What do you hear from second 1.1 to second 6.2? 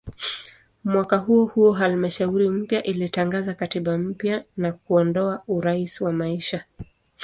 huohuo halmashauri mpya ilitangaza katiba mpya na kuondoa "urais wa